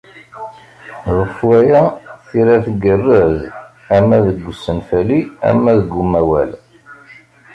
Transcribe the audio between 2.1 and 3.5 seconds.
tira tgerrez